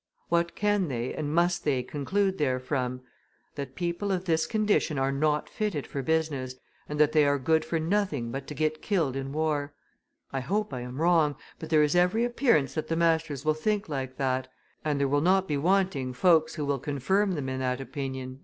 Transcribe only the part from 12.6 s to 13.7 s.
that the masters will